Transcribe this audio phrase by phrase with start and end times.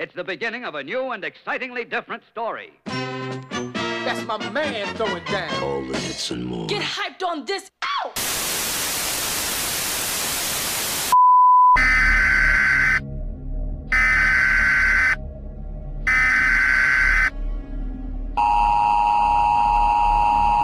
[0.00, 2.72] It's the beginning of a new and excitingly different story.
[2.86, 5.62] That's my man throwing down.
[5.62, 6.66] All the hits and more.
[6.68, 7.70] Get hyped on this.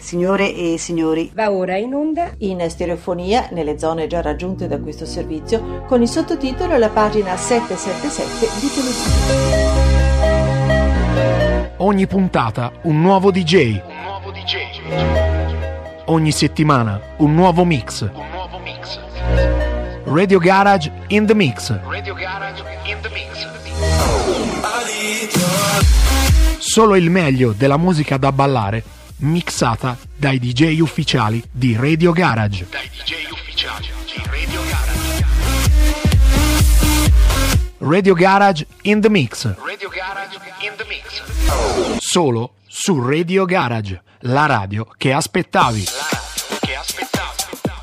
[0.07, 5.05] Signore e signori, Va ora in onda in stereofonia nelle zone già raggiunte da questo
[5.05, 9.74] servizio con il sottotitolo alla pagina 777 di televisione.
[11.79, 13.80] Ogni puntata un nuovo DJ.
[16.05, 18.09] Ogni settimana un nuovo mix.
[20.04, 21.80] Radio Garage in the Mix.
[26.59, 28.84] Solo il meglio della musica da ballare
[29.19, 32.66] mixata dai DJ ufficiali di Radio Garage.
[37.79, 39.55] Radio Garage in the Mix.
[41.99, 45.85] Solo su Radio Garage, la radio che aspettavi.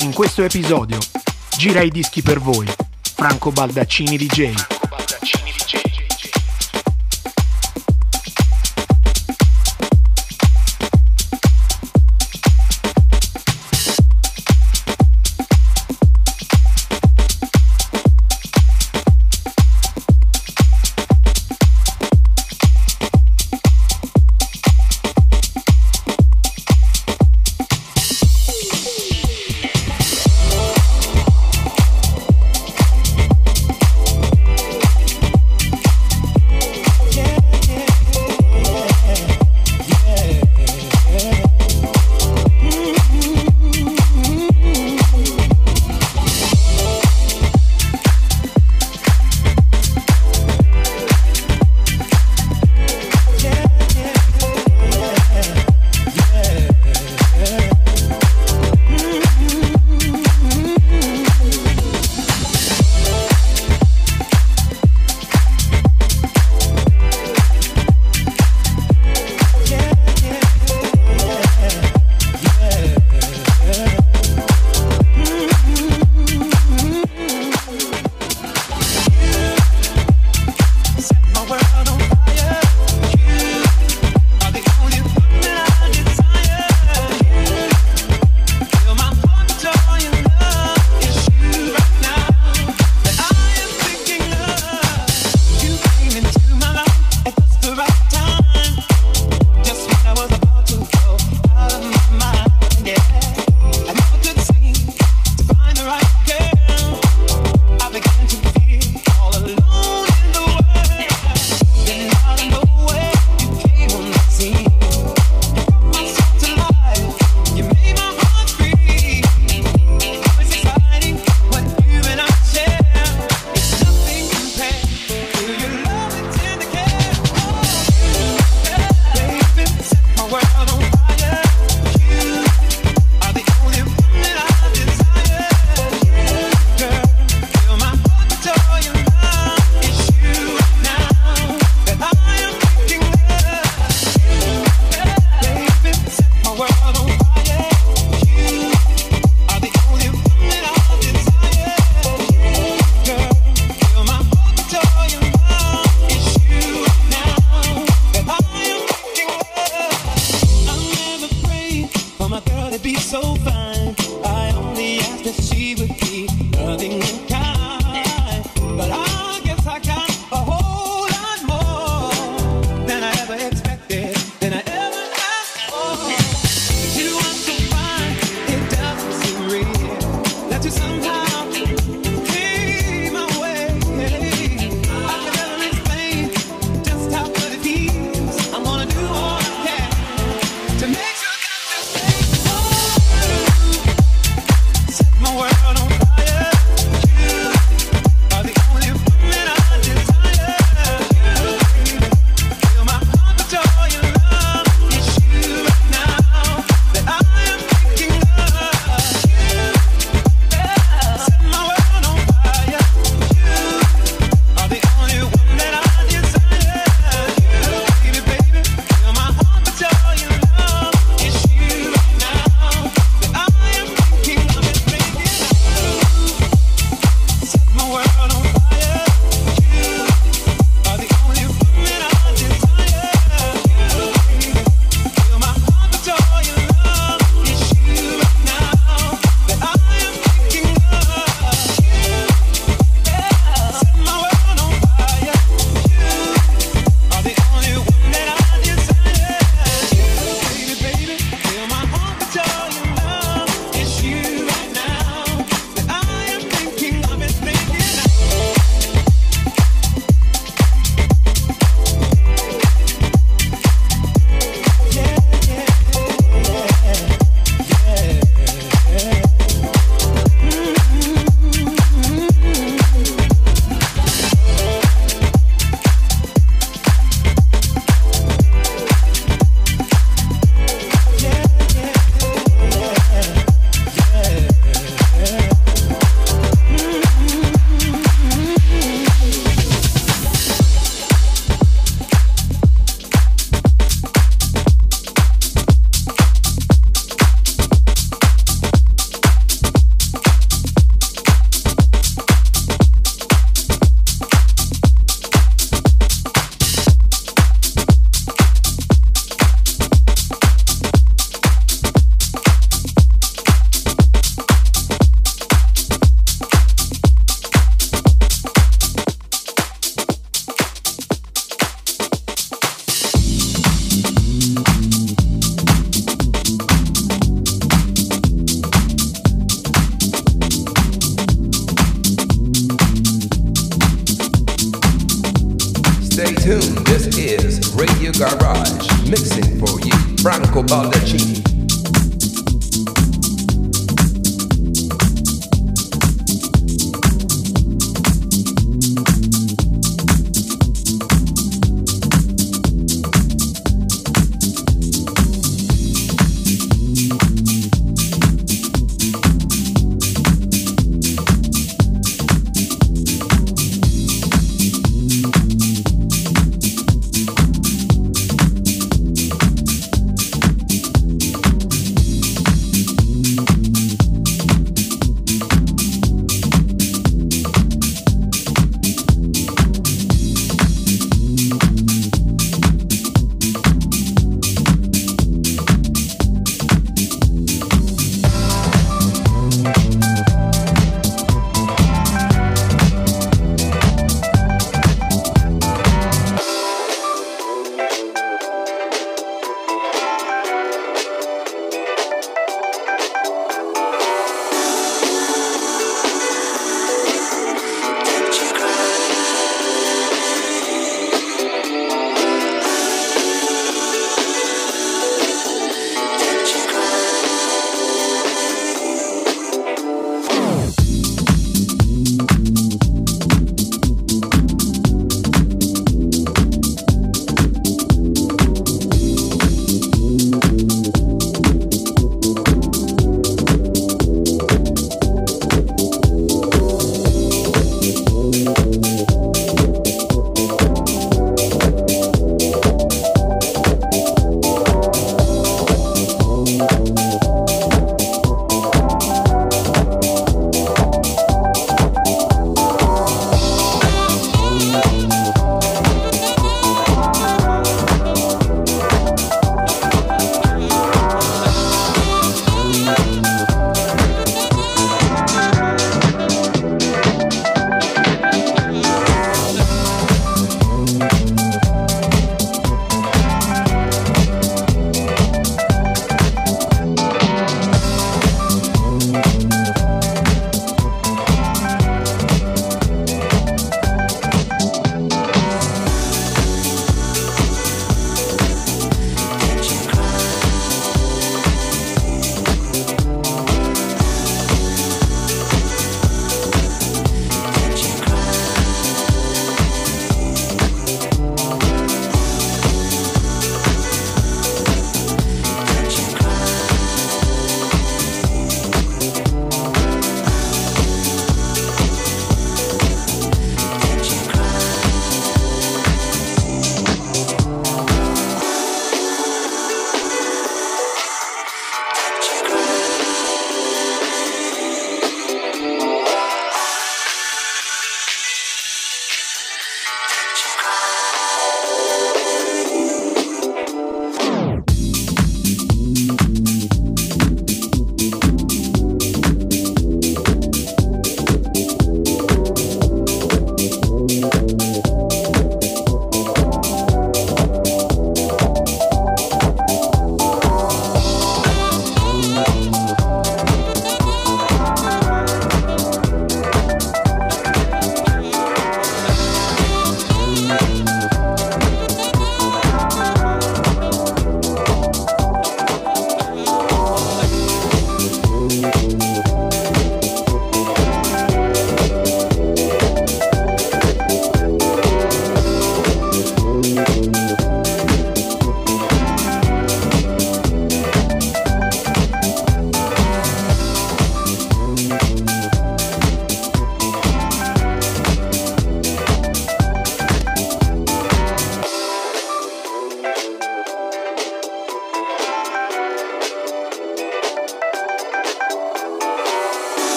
[0.00, 0.98] In questo episodio
[1.56, 2.66] gira i dischi per voi,
[3.14, 4.75] Franco Baldaccini DJ.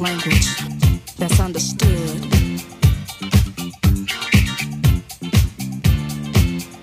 [0.00, 0.56] Language
[1.18, 2.22] that's understood.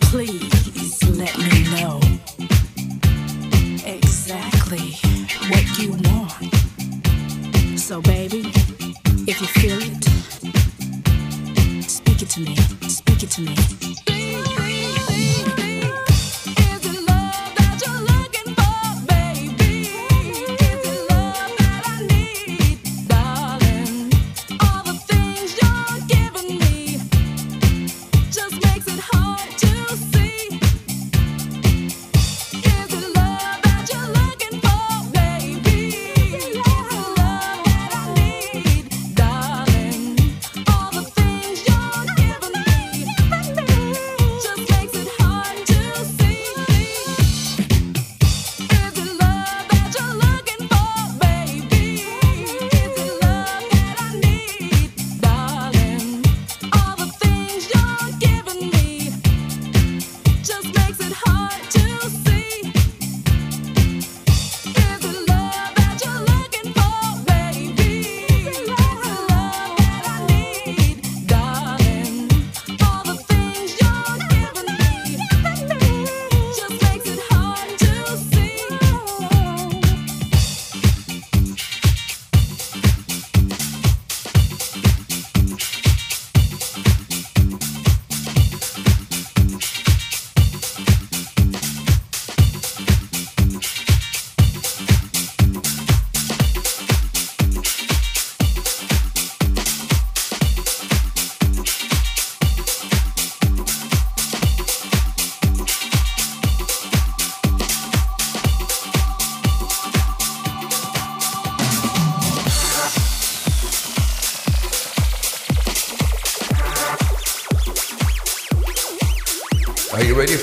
[0.02, 1.67] Please let me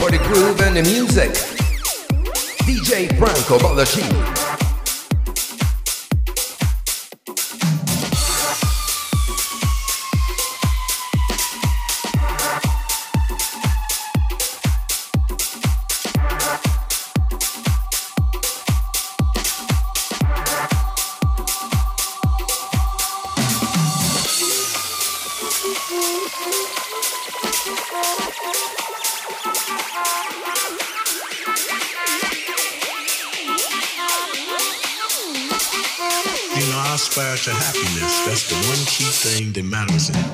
[0.06, 1.30] and the music.
[2.66, 3.58] DJ Franco
[39.34, 39.52] Baldacci.
[39.54, 40.33] that matters.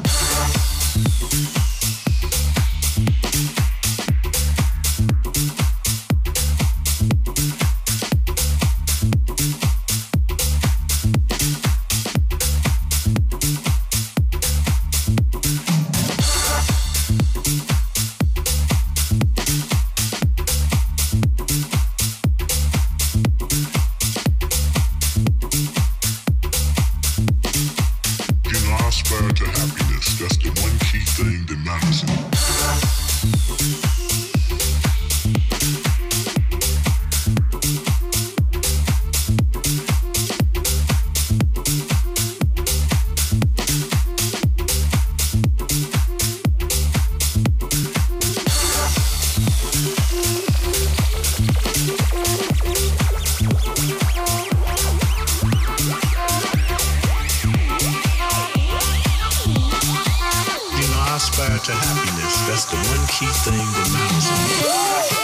[61.65, 62.41] to happiness.
[62.49, 65.20] That's the one key thing that matters.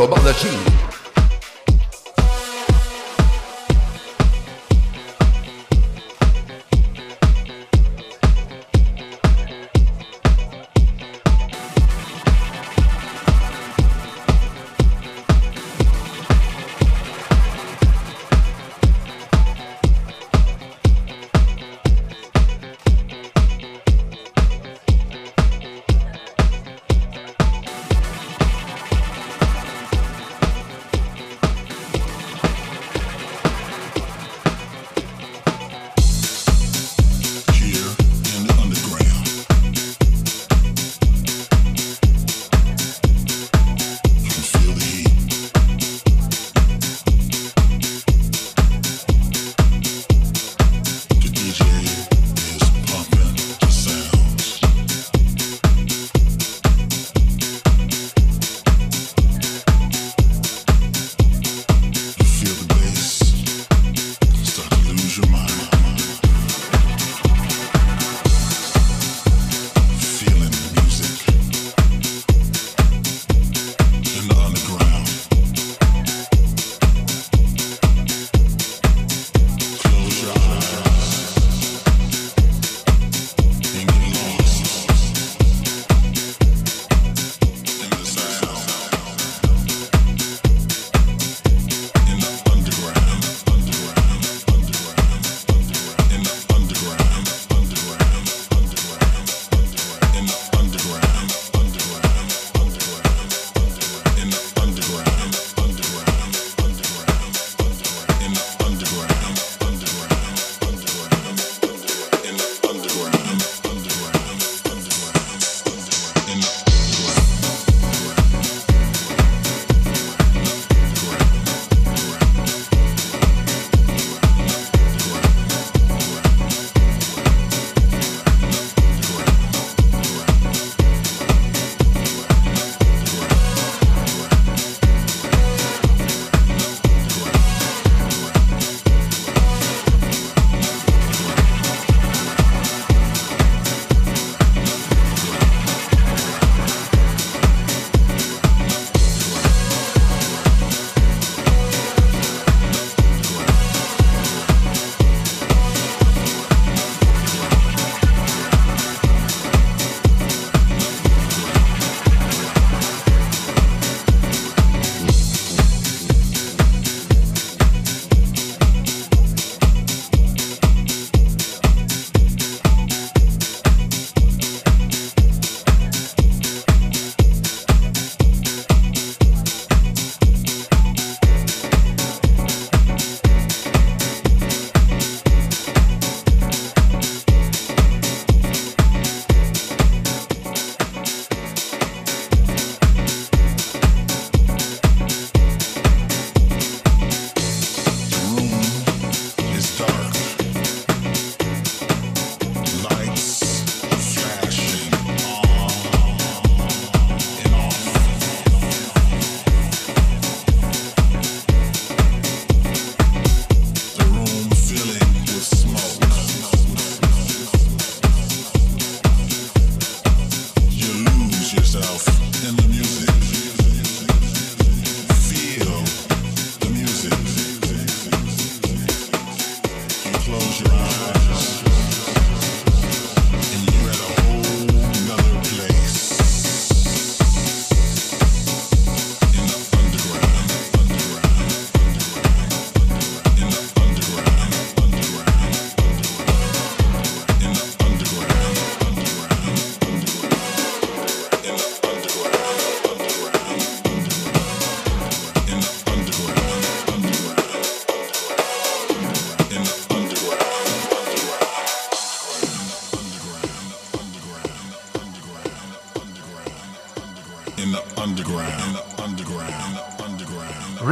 [0.00, 0.89] DJ Franco Baldacci.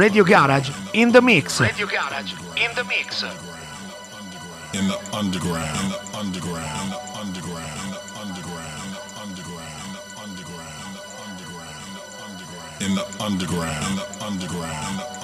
[0.09, 1.61] Radio Garage in the mix.
[1.61, 3.21] Radio Garage in the mix.
[4.73, 12.01] In the underground, underground, underground, underground, underground, underground, underground,
[12.81, 15.18] in the underground, underground, underground,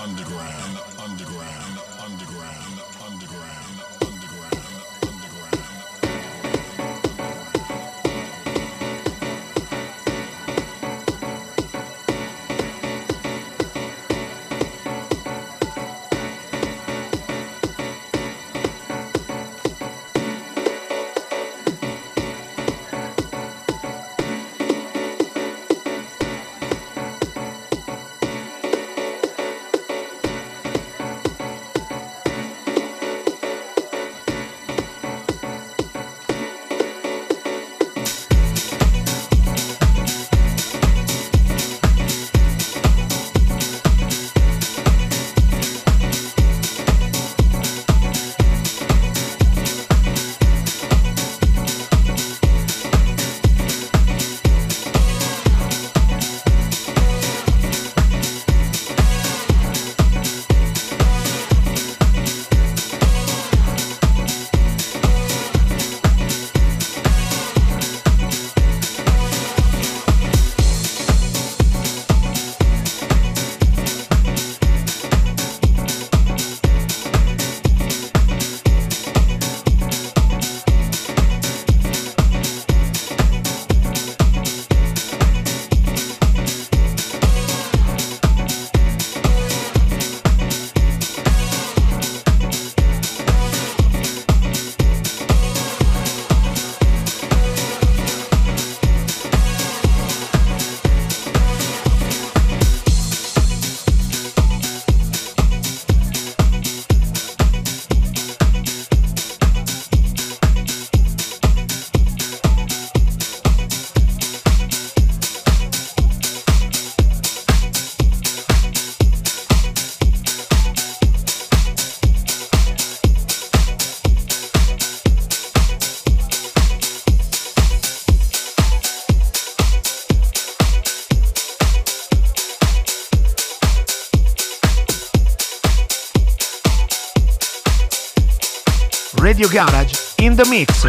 [140.36, 140.84] in the mix.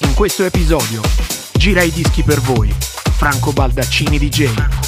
[0.00, 1.02] In questo episodio
[1.52, 2.74] gira i dischi per voi.
[3.16, 4.87] Franco Baldaccini DJ.